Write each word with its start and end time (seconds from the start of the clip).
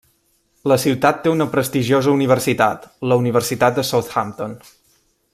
La 0.71 0.77
ciutat 0.83 1.19
té 1.25 1.33
una 1.33 1.45
prestigiosa 1.51 2.13
universitat, 2.17 2.87
la 3.11 3.19
Universitat 3.25 3.77
de 3.81 3.85
Southampton. 3.91 4.57